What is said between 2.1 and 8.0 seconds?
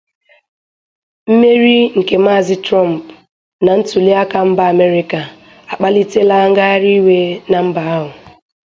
maazị Trump na ntụliakaelu mba Amerịka akpalitela ngagharị iwe na mba